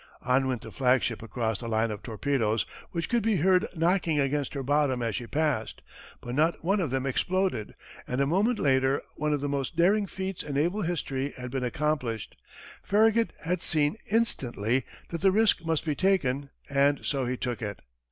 On 0.23 0.47
went 0.47 0.63
the 0.63 0.71
flagship 0.71 1.21
across 1.21 1.59
the 1.59 1.67
line 1.67 1.91
of 1.91 2.01
torpedoes, 2.01 2.65
which 2.89 3.07
could 3.07 3.21
be 3.21 3.35
heard 3.35 3.67
knocking 3.75 4.19
against 4.19 4.55
her 4.55 4.63
bottom 4.63 5.03
as 5.03 5.15
she 5.15 5.27
passed, 5.27 5.83
but 6.21 6.33
not 6.33 6.63
one 6.63 6.79
of 6.79 6.89
them 6.89 7.05
exploded, 7.05 7.75
and 8.07 8.19
a 8.19 8.25
moment 8.25 8.57
later, 8.57 8.99
one 9.15 9.31
of 9.31 9.41
the 9.41 9.47
most 9.47 9.75
daring 9.75 10.07
feats 10.07 10.41
in 10.41 10.55
naval 10.55 10.81
history 10.81 11.33
had 11.37 11.51
been 11.51 11.63
accomplished. 11.63 12.35
Farragut 12.81 13.29
had 13.41 13.61
seen, 13.61 13.95
instantly, 14.09 14.85
that 15.09 15.21
the 15.21 15.31
risk 15.31 15.63
must 15.63 15.85
be 15.85 15.93
taken, 15.93 16.49
and 16.67 17.01
so 17.05 17.27
he 17.27 17.37
took 17.37 17.61
it. 17.61 17.83